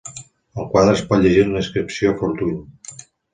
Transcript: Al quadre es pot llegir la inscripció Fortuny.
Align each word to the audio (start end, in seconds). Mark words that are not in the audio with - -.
Al 0.61 0.65
quadre 0.71 0.95
es 0.99 1.03
pot 1.11 1.21
llegir 1.25 1.43
la 1.51 1.61
inscripció 1.65 2.15
Fortuny. 2.23 2.57